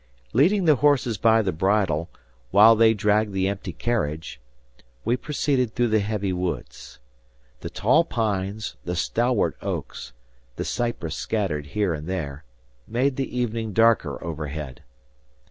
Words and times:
Leading 0.33 0.65
the 0.65 0.77
horses 0.77 1.19
by 1.19 1.43
the 1.43 1.51
bridle, 1.51 2.09
while 2.49 2.75
they 2.75 2.95
dragged 2.95 3.33
the 3.33 3.47
empty 3.47 3.71
carriage, 3.71 4.41
we 5.05 5.15
proceeded 5.15 5.75
through 5.75 5.89
the 5.89 5.99
heavy 5.99 6.33
woods. 6.33 6.97
The 7.59 7.69
tall 7.69 8.03
pines, 8.03 8.77
the 8.83 8.95
stalwart 8.95 9.55
oaks, 9.61 10.11
the 10.55 10.65
cypress 10.65 11.15
scattered 11.15 11.67
here 11.77 11.93
and 11.93 12.07
there, 12.07 12.43
made 12.87 13.15
the 13.15 13.37
evening 13.39 13.73
darker 13.73 14.17
overhead. 14.23 14.81